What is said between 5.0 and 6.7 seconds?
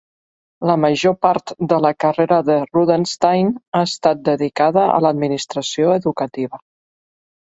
l'administració educativa.